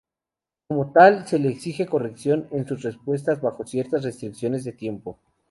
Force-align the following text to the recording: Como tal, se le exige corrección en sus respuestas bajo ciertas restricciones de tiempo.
Como 0.67 0.91
tal, 0.93 1.27
se 1.27 1.37
le 1.37 1.49
exige 1.49 1.85
corrección 1.85 2.47
en 2.49 2.65
sus 2.65 2.81
respuestas 2.81 3.39
bajo 3.39 3.67
ciertas 3.67 4.01
restricciones 4.03 4.63
de 4.63 4.71
tiempo. 4.71 5.19